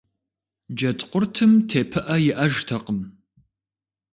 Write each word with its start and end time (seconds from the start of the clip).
Джэдкъуртым 0.77 1.51
тепыӀэ 1.69 2.15
иӀэжтэкъым. 2.29 2.99